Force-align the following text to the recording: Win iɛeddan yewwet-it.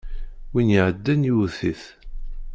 Win 0.51 0.73
iɛeddan 0.77 1.25
yewwet-it. 1.27 1.83